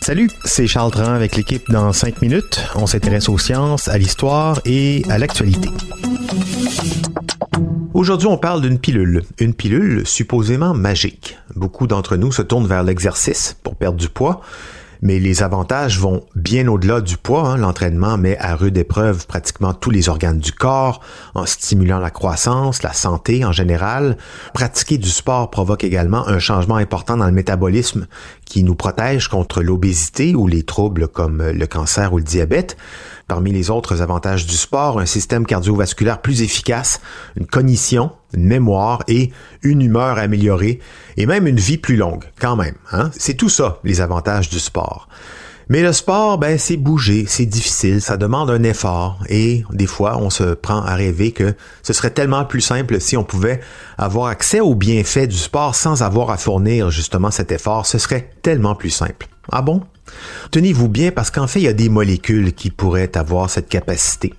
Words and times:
Salut, 0.00 0.30
c'est 0.46 0.66
Charles 0.66 0.90
Tran 0.92 1.12
avec 1.12 1.36
l'équipe 1.36 1.62
dans 1.68 1.92
5 1.92 2.22
minutes. 2.22 2.64
On 2.74 2.86
s'intéresse 2.86 3.28
aux 3.28 3.36
sciences, 3.36 3.86
à 3.88 3.98
l'histoire 3.98 4.62
et 4.64 5.02
à 5.10 5.18
l'actualité. 5.18 5.68
Aujourd'hui, 7.92 8.28
on 8.28 8.38
parle 8.38 8.62
d'une 8.62 8.78
pilule, 8.78 9.24
une 9.38 9.52
pilule 9.52 10.06
supposément 10.06 10.72
magique. 10.72 11.36
Beaucoup 11.54 11.86
d'entre 11.86 12.16
nous 12.16 12.32
se 12.32 12.40
tournent 12.40 12.66
vers 12.66 12.82
l'exercice 12.82 13.58
pour 13.62 13.76
perdre 13.76 13.98
du 13.98 14.08
poids, 14.08 14.40
mais 15.02 15.18
les 15.18 15.42
avantages 15.42 15.98
vont 15.98 16.24
bien 16.34 16.66
au-delà 16.68 17.00
du 17.00 17.16
poids. 17.16 17.48
Hein. 17.48 17.56
L'entraînement 17.56 18.18
met 18.18 18.36
à 18.38 18.54
rude 18.54 18.76
épreuve 18.76 19.26
pratiquement 19.26 19.74
tous 19.74 19.90
les 19.90 20.08
organes 20.08 20.38
du 20.38 20.52
corps 20.52 21.00
en 21.34 21.46
stimulant 21.46 21.98
la 21.98 22.10
croissance, 22.10 22.82
la 22.82 22.92
santé 22.92 23.44
en 23.44 23.52
général. 23.52 24.16
Pratiquer 24.54 24.98
du 24.98 25.08
sport 25.08 25.50
provoque 25.50 25.84
également 25.84 26.26
un 26.28 26.38
changement 26.38 26.76
important 26.76 27.16
dans 27.16 27.26
le 27.26 27.32
métabolisme 27.32 28.06
qui 28.44 28.62
nous 28.64 28.74
protège 28.74 29.28
contre 29.28 29.62
l'obésité 29.62 30.34
ou 30.34 30.46
les 30.46 30.62
troubles 30.62 31.08
comme 31.08 31.42
le 31.42 31.66
cancer 31.66 32.12
ou 32.12 32.18
le 32.18 32.24
diabète. 32.24 32.76
Parmi 33.28 33.52
les 33.52 33.68
autres 33.68 34.00
avantages 34.00 34.46
du 34.46 34.56
sport, 34.56 34.98
un 34.98 35.06
système 35.06 35.44
cardiovasculaire 35.44 36.22
plus 36.22 36.40
efficace, 36.40 37.00
une 37.36 37.46
cognition, 37.46 38.10
une 38.34 38.44
mémoire 38.44 39.02
et 39.08 39.30
une 39.62 39.82
humeur 39.82 40.18
améliorée 40.18 40.80
et 41.16 41.26
même 41.26 41.46
une 41.46 41.60
vie 41.60 41.78
plus 41.78 41.96
longue 41.96 42.24
quand 42.40 42.56
même. 42.56 42.74
Hein? 42.92 43.10
C'est 43.16 43.34
tout 43.34 43.48
ça, 43.48 43.78
les 43.84 44.00
avantages 44.00 44.48
du 44.48 44.58
sport. 44.58 45.08
Mais 45.70 45.82
le 45.82 45.92
sport, 45.92 46.38
ben, 46.38 46.56
c'est 46.58 46.78
bouger, 46.78 47.26
c'est 47.28 47.44
difficile, 47.44 48.00
ça 48.00 48.16
demande 48.16 48.50
un 48.50 48.62
effort 48.62 49.18
et 49.28 49.64
des 49.70 49.86
fois, 49.86 50.16
on 50.16 50.30
se 50.30 50.54
prend 50.54 50.82
à 50.82 50.94
rêver 50.94 51.32
que 51.32 51.54
ce 51.82 51.92
serait 51.92 52.10
tellement 52.10 52.46
plus 52.46 52.62
simple 52.62 52.98
si 53.02 53.18
on 53.18 53.24
pouvait 53.24 53.60
avoir 53.98 54.28
accès 54.28 54.60
aux 54.60 54.74
bienfaits 54.74 55.28
du 55.28 55.36
sport 55.36 55.74
sans 55.74 56.02
avoir 56.02 56.30
à 56.30 56.38
fournir 56.38 56.90
justement 56.90 57.30
cet 57.30 57.52
effort. 57.52 57.84
Ce 57.84 57.98
serait 57.98 58.30
tellement 58.40 58.74
plus 58.74 58.88
simple. 58.88 59.28
Ah 59.52 59.60
bon? 59.60 59.82
Tenez-vous 60.52 60.88
bien 60.88 61.10
parce 61.10 61.30
qu'en 61.30 61.46
fait, 61.46 61.60
il 61.60 61.64
y 61.64 61.68
a 61.68 61.74
des 61.74 61.90
molécules 61.90 62.54
qui 62.54 62.70
pourraient 62.70 63.14
avoir 63.18 63.50
cette 63.50 63.68
capacité. 63.68 64.32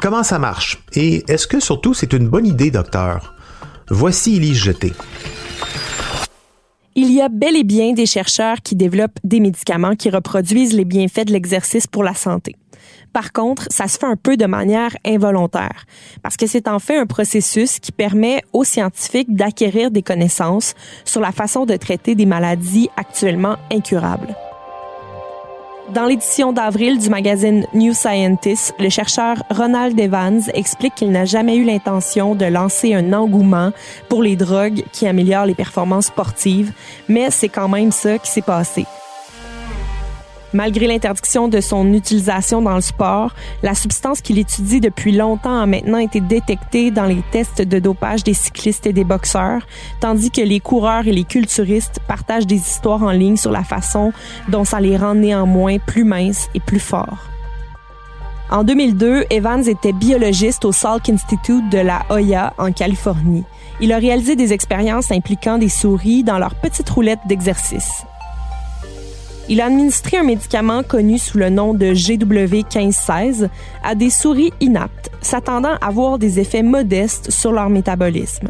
Comment 0.00 0.22
ça 0.22 0.38
marche? 0.38 0.84
Et 0.92 1.24
est-ce 1.26 1.48
que 1.48 1.58
surtout 1.58 1.94
c'est 1.94 2.12
une 2.12 2.28
bonne 2.28 2.46
idée, 2.46 2.70
docteur? 2.70 3.34
Voici 3.88 4.52
Jeté. 4.52 4.92
Il 6.96 7.12
y 7.12 7.20
a 7.20 7.28
bel 7.28 7.54
et 7.54 7.62
bien 7.62 7.92
des 7.92 8.06
chercheurs 8.06 8.56
qui 8.60 8.74
développent 8.74 9.20
des 9.22 9.38
médicaments 9.38 9.94
qui 9.94 10.10
reproduisent 10.10 10.72
les 10.72 10.84
bienfaits 10.84 11.26
de 11.26 11.32
l'exercice 11.32 11.86
pour 11.86 12.02
la 12.02 12.14
santé. 12.14 12.56
Par 13.12 13.32
contre, 13.32 13.68
ça 13.70 13.86
se 13.86 13.96
fait 13.96 14.06
un 14.06 14.16
peu 14.16 14.36
de 14.36 14.46
manière 14.46 14.96
involontaire, 15.06 15.84
parce 16.20 16.36
que 16.36 16.48
c'est 16.48 16.66
en 16.66 16.80
fait 16.80 16.98
un 16.98 17.06
processus 17.06 17.78
qui 17.78 17.92
permet 17.92 18.42
aux 18.52 18.64
scientifiques 18.64 19.32
d'acquérir 19.32 19.92
des 19.92 20.02
connaissances 20.02 20.74
sur 21.04 21.20
la 21.20 21.30
façon 21.30 21.64
de 21.64 21.76
traiter 21.76 22.16
des 22.16 22.26
maladies 22.26 22.88
actuellement 22.96 23.56
incurables. 23.70 24.34
Dans 25.94 26.04
l'édition 26.04 26.52
d'avril 26.52 26.98
du 26.98 27.08
magazine 27.08 27.64
New 27.72 27.94
Scientist, 27.94 28.74
le 28.80 28.88
chercheur 28.88 29.36
Ronald 29.50 29.98
Evans 29.98 30.42
explique 30.52 30.96
qu'il 30.96 31.12
n'a 31.12 31.24
jamais 31.24 31.56
eu 31.56 31.64
l'intention 31.64 32.34
de 32.34 32.44
lancer 32.44 32.92
un 32.92 33.12
engouement 33.12 33.72
pour 34.08 34.22
les 34.22 34.34
drogues 34.34 34.82
qui 34.92 35.06
améliorent 35.06 35.46
les 35.46 35.54
performances 35.54 36.06
sportives, 36.06 36.72
mais 37.08 37.30
c'est 37.30 37.48
quand 37.48 37.68
même 37.68 37.92
ça 37.92 38.18
qui 38.18 38.30
s'est 38.30 38.42
passé. 38.42 38.84
Malgré 40.52 40.86
l'interdiction 40.86 41.48
de 41.48 41.60
son 41.60 41.92
utilisation 41.92 42.62
dans 42.62 42.76
le 42.76 42.80
sport, 42.80 43.34
la 43.62 43.74
substance 43.74 44.20
qu'il 44.20 44.38
étudie 44.38 44.80
depuis 44.80 45.12
longtemps 45.12 45.60
a 45.60 45.66
maintenant 45.66 45.98
été 45.98 46.20
détectée 46.20 46.90
dans 46.90 47.04
les 47.04 47.22
tests 47.32 47.62
de 47.62 47.78
dopage 47.78 48.22
des 48.22 48.34
cyclistes 48.34 48.86
et 48.86 48.92
des 48.92 49.04
boxeurs, 49.04 49.66
tandis 50.00 50.30
que 50.30 50.40
les 50.40 50.60
coureurs 50.60 51.08
et 51.08 51.12
les 51.12 51.24
culturistes 51.24 52.00
partagent 52.06 52.46
des 52.46 52.56
histoires 52.56 53.02
en 53.02 53.10
ligne 53.10 53.36
sur 53.36 53.50
la 53.50 53.64
façon 53.64 54.12
dont 54.48 54.64
ça 54.64 54.80
les 54.80 54.96
rend 54.96 55.14
néanmoins 55.14 55.78
plus 55.78 56.04
minces 56.04 56.48
et 56.54 56.60
plus 56.60 56.80
forts. 56.80 57.26
En 58.48 58.62
2002, 58.62 59.24
Evans 59.30 59.66
était 59.68 59.92
biologiste 59.92 60.64
au 60.64 60.70
Salk 60.70 61.08
Institute 61.08 61.68
de 61.68 61.78
la 61.78 62.06
Hoya 62.10 62.54
en 62.58 62.70
Californie. 62.70 63.42
Il 63.80 63.92
a 63.92 63.98
réalisé 63.98 64.36
des 64.36 64.52
expériences 64.52 65.10
impliquant 65.10 65.58
des 65.58 65.68
souris 65.68 66.22
dans 66.22 66.38
leurs 66.38 66.54
petites 66.54 66.88
roulettes 66.88 67.26
d'exercice. 67.26 68.06
Il 69.48 69.60
a 69.60 69.66
administré 69.66 70.16
un 70.16 70.24
médicament 70.24 70.82
connu 70.82 71.18
sous 71.18 71.38
le 71.38 71.50
nom 71.50 71.72
de 71.72 71.86
GW1516 71.86 73.48
à 73.84 73.94
des 73.94 74.10
souris 74.10 74.52
inaptes, 74.60 75.10
s'attendant 75.20 75.76
à 75.80 75.86
avoir 75.86 76.18
des 76.18 76.40
effets 76.40 76.64
modestes 76.64 77.30
sur 77.30 77.52
leur 77.52 77.70
métabolisme. 77.70 78.48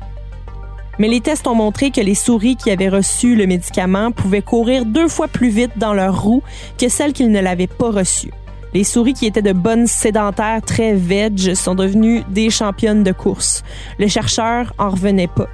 Mais 0.99 1.09
les 1.09 1.21
tests 1.21 1.47
ont 1.47 1.55
montré 1.55 1.91
que 1.91 2.01
les 2.01 2.15
souris 2.15 2.57
qui 2.57 2.71
avaient 2.71 2.89
reçu 2.89 3.37
le 3.37 3.47
médicament 3.47 4.11
pouvaient 4.11 4.41
courir 4.41 4.87
deux 4.87 5.09
fois 5.09 5.29
plus 5.29 5.51
vite 5.51 5.77
dans 5.77 5.93
leur 5.93 6.23
roue 6.23 6.43
que 6.79 6.89
celles 6.89 7.13
qui 7.13 7.27
ne 7.27 7.41
l'avaient 7.41 7.67
pas 7.67 7.91
reçu. 7.91 8.31
Les 8.73 8.85
souris 8.85 9.13
qui 9.13 9.27
étaient 9.27 9.43
de 9.43 9.53
bonnes 9.53 9.87
sédentaires 9.87 10.63
très 10.63 10.95
veg 10.95 11.55
sont 11.55 11.75
devenues 11.75 12.23
des 12.31 12.49
championnes 12.49 13.03
de 13.03 13.13
course. 13.13 13.63
Le 13.99 14.09
chercheur 14.09 14.73
en 14.79 14.89
revenait 14.89 15.29
pas. 15.29 15.49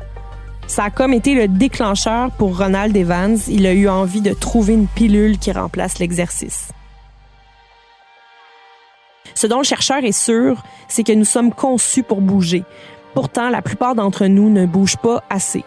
Ça 0.66 0.84
a 0.84 0.90
comme 0.90 1.12
été 1.12 1.34
le 1.34 1.48
déclencheur 1.48 2.30
pour 2.30 2.56
Ronald 2.56 2.96
Evans. 2.96 3.36
Il 3.48 3.66
a 3.66 3.72
eu 3.72 3.88
envie 3.88 4.22
de 4.22 4.32
trouver 4.32 4.74
une 4.74 4.86
pilule 4.86 5.38
qui 5.38 5.52
remplace 5.52 5.98
l'exercice. 5.98 6.68
Ce 9.34 9.46
dont 9.46 9.58
le 9.58 9.64
chercheur 9.64 10.04
est 10.04 10.12
sûr, 10.12 10.62
c'est 10.88 11.04
que 11.04 11.12
nous 11.12 11.24
sommes 11.24 11.52
conçus 11.52 12.02
pour 12.02 12.20
bouger. 12.20 12.64
Pourtant, 13.14 13.50
la 13.50 13.62
plupart 13.62 13.94
d'entre 13.94 14.26
nous 14.26 14.50
ne 14.50 14.66
bougent 14.66 14.96
pas 14.96 15.22
assez. 15.28 15.64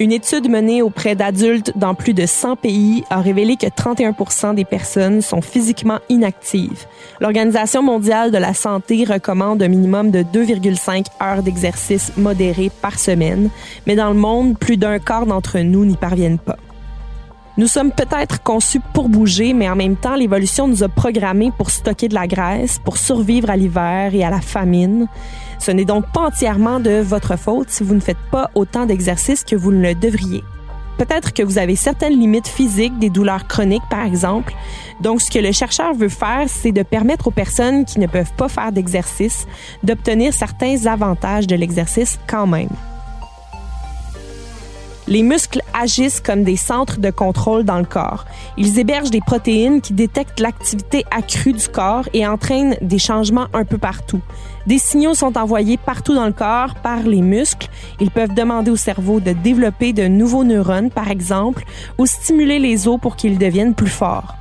Une 0.00 0.10
étude 0.10 0.48
menée 0.48 0.82
auprès 0.82 1.14
d'adultes 1.14 1.72
dans 1.76 1.94
plus 1.94 2.14
de 2.14 2.26
100 2.26 2.56
pays 2.56 3.04
a 3.10 3.20
révélé 3.20 3.56
que 3.56 3.66
31 3.68 4.54
des 4.54 4.64
personnes 4.64 5.20
sont 5.20 5.42
physiquement 5.42 5.98
inactives. 6.08 6.86
L'Organisation 7.20 7.82
mondiale 7.82 8.30
de 8.30 8.38
la 8.38 8.54
santé 8.54 9.04
recommande 9.04 9.62
un 9.62 9.68
minimum 9.68 10.10
de 10.10 10.22
2,5 10.22 11.06
heures 11.22 11.42
d'exercice 11.42 12.12
modéré 12.16 12.70
par 12.80 12.98
semaine, 12.98 13.50
mais 13.86 13.94
dans 13.94 14.08
le 14.08 14.18
monde, 14.18 14.58
plus 14.58 14.76
d'un 14.76 14.98
quart 14.98 15.26
d'entre 15.26 15.58
nous 15.58 15.84
n'y 15.84 15.96
parviennent 15.96 16.38
pas. 16.38 16.56
Nous 17.58 17.66
sommes 17.66 17.92
peut-être 17.92 18.42
conçus 18.42 18.80
pour 18.94 19.10
bouger, 19.10 19.52
mais 19.52 19.68
en 19.68 19.76
même 19.76 19.96
temps, 19.96 20.16
l'évolution 20.16 20.68
nous 20.68 20.82
a 20.82 20.88
programmés 20.88 21.52
pour 21.58 21.70
stocker 21.70 22.08
de 22.08 22.14
la 22.14 22.26
graisse, 22.26 22.80
pour 22.82 22.96
survivre 22.96 23.50
à 23.50 23.56
l'hiver 23.56 24.14
et 24.14 24.24
à 24.24 24.30
la 24.30 24.40
famine. 24.40 25.06
Ce 25.58 25.70
n'est 25.70 25.84
donc 25.84 26.10
pas 26.12 26.22
entièrement 26.22 26.80
de 26.80 27.02
votre 27.02 27.38
faute 27.38 27.68
si 27.68 27.84
vous 27.84 27.94
ne 27.94 28.00
faites 28.00 28.16
pas 28.30 28.50
autant 28.54 28.86
d'exercices 28.86 29.44
que 29.44 29.54
vous 29.54 29.70
ne 29.70 29.82
le 29.82 29.94
devriez. 29.94 30.42
Peut-être 30.96 31.34
que 31.34 31.42
vous 31.42 31.58
avez 31.58 31.76
certaines 31.76 32.18
limites 32.18 32.48
physiques, 32.48 32.98
des 32.98 33.10
douleurs 33.10 33.46
chroniques 33.46 33.88
par 33.90 34.06
exemple. 34.06 34.54
Donc 35.00 35.20
ce 35.20 35.30
que 35.30 35.38
le 35.38 35.52
chercheur 35.52 35.92
veut 35.92 36.08
faire, 36.08 36.46
c'est 36.48 36.72
de 36.72 36.82
permettre 36.82 37.28
aux 37.28 37.32
personnes 37.32 37.84
qui 37.84 37.98
ne 37.98 38.06
peuvent 38.06 38.32
pas 38.36 38.48
faire 38.48 38.72
d'exercice 38.72 39.46
d'obtenir 39.82 40.32
certains 40.32 40.86
avantages 40.86 41.46
de 41.46 41.56
l'exercice 41.56 42.18
quand 42.26 42.46
même. 42.46 42.70
Les 45.12 45.22
muscles 45.22 45.60
agissent 45.74 46.22
comme 46.22 46.42
des 46.42 46.56
centres 46.56 46.98
de 46.98 47.10
contrôle 47.10 47.64
dans 47.64 47.76
le 47.76 47.84
corps. 47.84 48.24
Ils 48.56 48.78
hébergent 48.78 49.10
des 49.10 49.20
protéines 49.20 49.82
qui 49.82 49.92
détectent 49.92 50.40
l'activité 50.40 51.04
accrue 51.10 51.52
du 51.52 51.68
corps 51.68 52.08
et 52.14 52.26
entraînent 52.26 52.78
des 52.80 52.98
changements 52.98 53.48
un 53.52 53.66
peu 53.66 53.76
partout. 53.76 54.22
Des 54.66 54.78
signaux 54.78 55.12
sont 55.12 55.36
envoyés 55.36 55.76
partout 55.76 56.14
dans 56.14 56.24
le 56.24 56.32
corps 56.32 56.76
par 56.76 57.02
les 57.02 57.20
muscles. 57.20 57.68
Ils 58.00 58.10
peuvent 58.10 58.32
demander 58.32 58.70
au 58.70 58.76
cerveau 58.76 59.20
de 59.20 59.32
développer 59.32 59.92
de 59.92 60.08
nouveaux 60.08 60.44
neurones, 60.44 60.88
par 60.88 61.10
exemple, 61.10 61.64
ou 61.98 62.06
stimuler 62.06 62.58
les 62.58 62.88
os 62.88 62.98
pour 62.98 63.16
qu'ils 63.16 63.36
deviennent 63.36 63.74
plus 63.74 63.90
forts. 63.90 64.36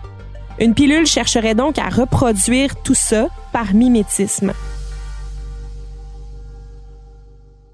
Une 0.57 0.73
pilule 0.73 1.05
chercherait 1.05 1.53
donc 1.53 1.79
à 1.79 1.89
reproduire 1.89 2.81
tout 2.81 2.95
ça 2.95 3.27
par 3.51 3.73
mimétisme. 3.73 4.53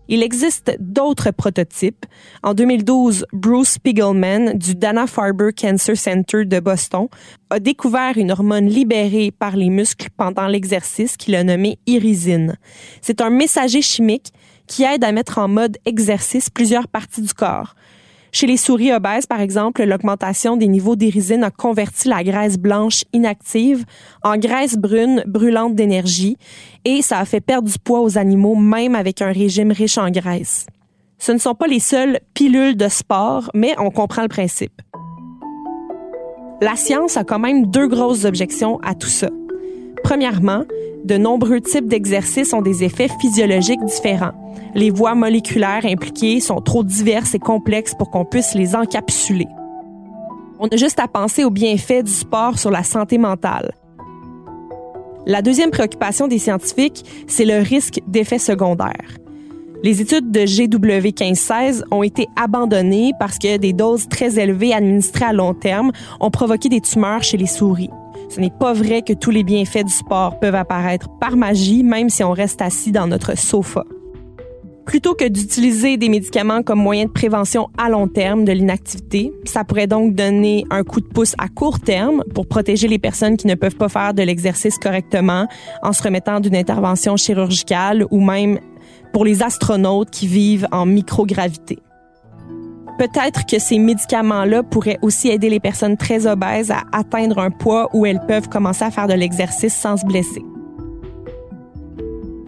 Il 0.09 0.23
existe 0.23 0.75
d'autres 0.79 1.31
prototypes. 1.31 2.05
En 2.43 2.53
2012, 2.53 3.25
Bruce 3.33 3.71
Spiegelman 3.71 4.57
du 4.57 4.75
Dana-Farber 4.75 5.49
Cancer 5.53 5.97
Center 5.97 6.45
de 6.45 6.59
Boston 6.59 7.07
a 7.49 7.59
découvert 7.59 8.17
une 8.17 8.31
hormone 8.31 8.67
libérée 8.67 9.31
par 9.31 9.55
les 9.55 9.69
muscles 9.69 10.09
pendant 10.15 10.47
l'exercice 10.47 11.17
qu'il 11.17 11.35
a 11.35 11.43
nommée 11.43 11.79
irisine. 11.87 12.57
C'est 13.01 13.21
un 13.21 13.29
messager 13.29 13.81
chimique 13.81 14.31
qui 14.67 14.83
aide 14.83 15.03
à 15.03 15.11
mettre 15.11 15.37
en 15.37 15.47
mode 15.47 15.77
exercice 15.85 16.49
plusieurs 16.49 16.87
parties 16.87 17.21
du 17.21 17.33
corps. 17.33 17.75
Chez 18.31 18.45
les 18.47 18.57
souris 18.57 18.91
obèses, 18.91 19.25
par 19.25 19.39
exemple, 19.39 19.83
l'augmentation 19.83 20.57
des 20.57 20.67
niveaux 20.67 20.95
d'irysine 20.95 21.43
a 21.43 21.51
converti 21.51 22.07
la 22.09 22.23
graisse 22.23 22.57
blanche 22.57 23.03
inactive 23.13 23.85
en 24.23 24.37
graisse 24.37 24.77
brune 24.77 25.23
brûlante 25.25 25.75
d'énergie 25.75 26.37
et 26.85 27.01
ça 27.01 27.19
a 27.19 27.25
fait 27.25 27.41
perdre 27.41 27.69
du 27.69 27.79
poids 27.79 28.01
aux 28.01 28.17
animaux 28.17 28.55
même 28.55 28.95
avec 28.95 29.21
un 29.21 29.31
régime 29.31 29.71
riche 29.71 29.97
en 29.97 30.09
graisse. 30.09 30.67
Ce 31.19 31.31
ne 31.31 31.37
sont 31.37 31.55
pas 31.55 31.67
les 31.67 31.79
seules 31.79 32.19
pilules 32.33 32.77
de 32.77 32.87
sport, 32.89 33.49
mais 33.53 33.73
on 33.79 33.89
comprend 33.89 34.21
le 34.21 34.27
principe. 34.27 34.81
La 36.61 36.75
science 36.75 37.17
a 37.17 37.23
quand 37.23 37.39
même 37.39 37.67
deux 37.67 37.87
grosses 37.87 38.25
objections 38.25 38.79
à 38.81 38.93
tout 38.93 39.09
ça. 39.09 39.29
Premièrement, 40.03 40.63
de 41.03 41.17
nombreux 41.17 41.61
types 41.61 41.87
d'exercices 41.87 42.53
ont 42.53 42.61
des 42.61 42.83
effets 42.83 43.09
physiologiques 43.21 43.83
différents. 43.85 44.33
Les 44.75 44.89
voies 44.89 45.15
moléculaires 45.15 45.85
impliquées 45.85 46.39
sont 46.39 46.61
trop 46.61 46.83
diverses 46.83 47.33
et 47.33 47.39
complexes 47.39 47.95
pour 47.97 48.11
qu'on 48.11 48.25
puisse 48.25 48.53
les 48.55 48.75
encapsuler. 48.75 49.47
On 50.59 50.67
a 50.67 50.75
juste 50.75 50.99
à 50.99 51.07
penser 51.07 51.43
aux 51.43 51.49
bienfaits 51.49 52.03
du 52.03 52.11
sport 52.11 52.57
sur 52.57 52.71
la 52.71 52.83
santé 52.83 53.17
mentale. 53.17 53.71
La 55.25 55.41
deuxième 55.41 55.71
préoccupation 55.71 56.27
des 56.27 56.39
scientifiques, 56.39 57.03
c'est 57.27 57.45
le 57.45 57.59
risque 57.59 57.99
d'effets 58.07 58.39
secondaires. 58.39 59.17
Les 59.83 60.01
études 60.01 60.31
de 60.31 60.39
GW1516 60.39 61.83
ont 61.91 62.01
été 62.01 62.27
abandonnées 62.35 63.11
parce 63.19 63.37
que 63.37 63.57
des 63.57 63.73
doses 63.73 64.07
très 64.09 64.39
élevées 64.39 64.73
administrées 64.73 65.25
à 65.25 65.33
long 65.33 65.53
terme 65.53 65.91
ont 66.19 66.31
provoqué 66.31 66.69
des 66.69 66.81
tumeurs 66.81 67.23
chez 67.23 67.37
les 67.37 67.45
souris. 67.45 67.91
Ce 68.29 68.39
n'est 68.39 68.51
pas 68.51 68.73
vrai 68.73 69.01
que 69.01 69.13
tous 69.13 69.31
les 69.31 69.43
bienfaits 69.43 69.85
du 69.85 69.91
sport 69.91 70.39
peuvent 70.39 70.55
apparaître 70.55 71.09
par 71.19 71.37
magie, 71.37 71.83
même 71.83 72.09
si 72.09 72.23
on 72.23 72.31
reste 72.31 72.61
assis 72.61 72.91
dans 72.91 73.07
notre 73.07 73.37
sofa. 73.37 73.83
Plutôt 74.85 75.15
que 75.15 75.27
d'utiliser 75.27 75.97
des 75.97 76.07
médicaments 76.07 76.63
comme 76.63 76.79
moyen 76.79 77.05
de 77.05 77.11
prévention 77.11 77.67
à 77.77 77.89
long 77.89 78.07
terme 78.07 78.45
de 78.45 78.53
l'inactivité, 78.53 79.33
ça 79.43 79.65
pourrait 79.65 79.87
donc 79.87 80.15
donner 80.15 80.65
un 80.69 80.83
coup 80.83 81.01
de 81.01 81.07
pouce 81.07 81.35
à 81.37 81.49
court 81.49 81.81
terme 81.81 82.23
pour 82.33 82.47
protéger 82.47 82.87
les 82.87 82.97
personnes 82.97 83.35
qui 83.35 83.47
ne 83.47 83.55
peuvent 83.55 83.75
pas 83.75 83.89
faire 83.89 84.13
de 84.13 84.23
l'exercice 84.23 84.77
correctement 84.77 85.47
en 85.83 85.91
se 85.91 86.01
remettant 86.01 86.39
d'une 86.39 86.55
intervention 86.55 87.17
chirurgicale 87.17 88.05
ou 88.11 88.21
même 88.21 88.59
pour 89.11 89.25
les 89.25 89.43
astronautes 89.43 90.09
qui 90.09 90.25
vivent 90.25 90.67
en 90.71 90.85
microgravité. 90.85 91.79
Peut-être 92.97 93.45
que 93.45 93.59
ces 93.59 93.77
médicaments-là 93.77 94.63
pourraient 94.63 94.97
aussi 95.03 95.29
aider 95.29 95.49
les 95.49 95.59
personnes 95.59 95.97
très 95.97 96.25
obèses 96.25 96.71
à 96.71 96.81
atteindre 96.91 97.37
un 97.37 97.51
poids 97.51 97.89
où 97.93 98.05
elles 98.05 98.21
peuvent 98.27 98.49
commencer 98.49 98.83
à 98.83 98.91
faire 98.91 99.07
de 99.07 99.13
l'exercice 99.13 99.75
sans 99.75 99.97
se 99.97 100.05
blesser. 100.05 100.43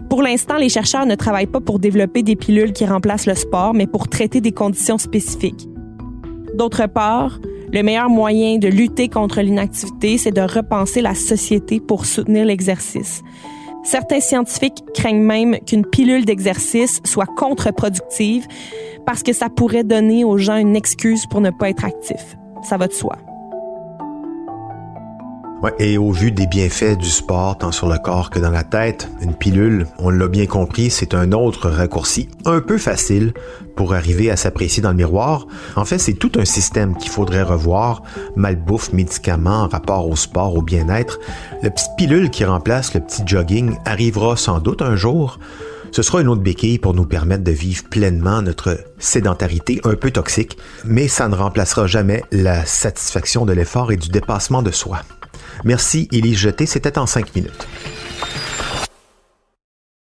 Pour 0.08 0.22
l'instant, 0.22 0.56
les 0.56 0.68
chercheurs 0.68 1.06
ne 1.06 1.14
travaillent 1.14 1.46
pas 1.46 1.60
pour 1.60 1.78
développer 1.78 2.24
des 2.24 2.34
pilules 2.34 2.72
qui 2.72 2.84
remplacent 2.84 3.26
le 3.26 3.36
sport, 3.36 3.74
mais 3.74 3.86
pour 3.86 4.08
traiter 4.08 4.40
des 4.40 4.50
conditions 4.50 4.98
spécifiques. 4.98 5.68
D'autre 6.56 6.86
part, 6.86 7.38
le 7.72 7.84
meilleur 7.84 8.10
moyen 8.10 8.58
de 8.58 8.66
lutter 8.66 9.08
contre 9.08 9.40
l'inactivité, 9.40 10.18
c'est 10.18 10.32
de 10.32 10.40
repenser 10.40 11.00
la 11.00 11.14
société 11.14 11.78
pour 11.78 12.06
soutenir 12.06 12.44
l'exercice. 12.44 13.22
Certains 13.84 14.20
scientifiques 14.20 14.82
craignent 14.94 15.22
même 15.22 15.58
qu'une 15.60 15.86
pilule 15.86 16.24
d'exercice 16.24 17.00
soit 17.04 17.26
contre-productive 17.26 18.46
parce 19.06 19.22
que 19.22 19.32
ça 19.32 19.48
pourrait 19.48 19.84
donner 19.84 20.24
aux 20.24 20.38
gens 20.38 20.56
une 20.56 20.76
excuse 20.76 21.26
pour 21.26 21.40
ne 21.40 21.50
pas 21.50 21.70
être 21.70 21.84
actifs. 21.84 22.36
Ça 22.62 22.76
va 22.76 22.86
de 22.86 22.92
soi. 22.92 23.16
Et 25.78 25.98
au 25.98 26.10
vu 26.10 26.32
des 26.32 26.46
bienfaits 26.46 26.96
du 26.96 27.10
sport, 27.10 27.58
tant 27.58 27.70
sur 27.70 27.86
le 27.86 27.98
corps 27.98 28.30
que 28.30 28.38
dans 28.38 28.50
la 28.50 28.64
tête, 28.64 29.10
une 29.20 29.34
pilule, 29.34 29.86
on 29.98 30.08
l'a 30.08 30.26
bien 30.26 30.46
compris, 30.46 30.88
c'est 30.88 31.12
un 31.12 31.32
autre 31.32 31.68
raccourci, 31.68 32.30
un 32.46 32.60
peu 32.60 32.78
facile 32.78 33.34
pour 33.76 33.92
arriver 33.92 34.30
à 34.30 34.36
s'apprécier 34.36 34.82
dans 34.82 34.90
le 34.90 34.96
miroir. 34.96 35.46
En 35.76 35.84
fait, 35.84 35.98
c'est 35.98 36.14
tout 36.14 36.32
un 36.36 36.46
système 36.46 36.96
qu'il 36.96 37.10
faudrait 37.10 37.42
revoir, 37.42 38.02
malbouffe, 38.36 38.94
médicaments 38.94 39.64
en 39.64 39.68
rapport 39.68 40.08
au 40.08 40.16
sport, 40.16 40.56
au 40.56 40.62
bien-être. 40.62 41.20
Le 41.62 41.68
petit 41.68 41.86
pilule 41.98 42.30
qui 42.30 42.44
remplace 42.44 42.94
le 42.94 43.00
petit 43.00 43.22
jogging 43.26 43.76
arrivera 43.84 44.36
sans 44.36 44.60
doute 44.60 44.80
un 44.80 44.96
jour. 44.96 45.38
Ce 45.92 46.02
sera 46.02 46.20
une 46.20 46.28
autre 46.28 46.42
béquille 46.42 46.78
pour 46.78 46.94
nous 46.94 47.04
permettre 47.04 47.42
de 47.42 47.50
vivre 47.50 47.84
pleinement 47.84 48.42
notre 48.42 48.78
sédentarité 48.98 49.80
un 49.84 49.94
peu 49.94 50.10
toxique, 50.10 50.56
mais 50.84 51.08
ça 51.08 51.28
ne 51.28 51.34
remplacera 51.34 51.86
jamais 51.86 52.22
la 52.30 52.64
satisfaction 52.64 53.44
de 53.44 53.52
l'effort 53.52 53.90
et 53.90 53.96
du 53.96 54.08
dépassement 54.08 54.62
de 54.62 54.70
soi. 54.70 55.00
Merci, 55.64 56.08
Élie 56.12 56.34
Jeté. 56.34 56.66
C'était 56.66 56.98
en 56.98 57.06
cinq 57.06 57.34
minutes. 57.34 57.66